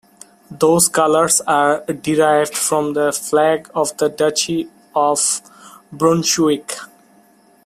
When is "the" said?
2.93-3.11, 3.97-4.09